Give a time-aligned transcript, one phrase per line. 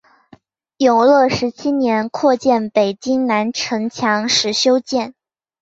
[0.79, 5.13] 永乐十七年扩建北京南城墙时修建。